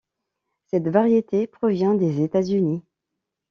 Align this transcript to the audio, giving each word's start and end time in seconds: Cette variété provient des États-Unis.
Cette 0.65 0.87
variété 0.87 1.45
provient 1.45 1.93
des 1.93 2.21
États-Unis. 2.23 2.81